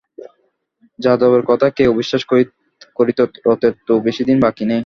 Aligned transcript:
যাদবের 0.99 1.43
কথা 1.47 1.67
কে 1.69 1.83
অবিশ্বাস 1.87 2.21
করিত 2.97 3.19
রথের 3.47 3.73
তো 3.87 3.93
বেশিদিন 3.99 4.37
বাকি 4.39 4.63
নেই। 4.65 4.79